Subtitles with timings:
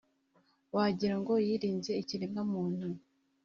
[0.75, 2.87] wagira ngo yirinze ikiremwamuntu,